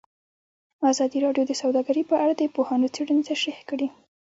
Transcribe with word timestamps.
ازادي 0.91 1.17
راډیو 1.25 1.43
د 1.47 1.51
سوداګري 1.61 2.03
په 2.09 2.15
اړه 2.23 2.33
د 2.37 2.41
پوهانو 2.55 2.87
څېړنې 2.95 3.23
تشریح 3.29 3.59
کړې. 3.69 3.87